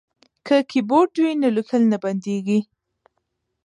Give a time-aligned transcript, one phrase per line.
[0.47, 2.59] که کیبورډ وي نو لیکل نه بندیږي.